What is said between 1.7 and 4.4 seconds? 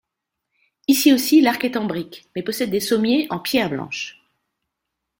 en briques mais possède des sommiers en pierre blanche.